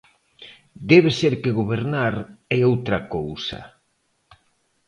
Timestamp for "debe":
0.91-1.09